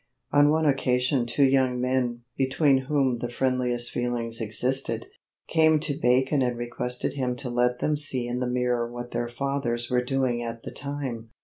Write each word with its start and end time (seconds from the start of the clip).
On 0.33 0.49
one 0.49 0.65
occasion 0.65 1.27
two 1.27 1.43
young 1.43 1.79
men, 1.79 2.21
between 2.35 2.85
whom 2.87 3.19
the 3.19 3.29
friendliest 3.29 3.91
feelings 3.91 4.41
existed, 4.41 5.05
came 5.47 5.79
to 5.79 5.93
Bacon 5.95 6.41
and 6.41 6.57
requested 6.57 7.13
him 7.13 7.35
to 7.35 7.51
let 7.51 7.77
them 7.77 7.95
see 7.95 8.27
in 8.27 8.39
the 8.39 8.47
mirror 8.49 8.91
what 8.91 9.11
their 9.11 9.29
fathers 9.29 9.91
were 9.91 10.03
doing 10.03 10.41
at 10.41 10.63
the 10.63 10.71
time. 10.71 11.29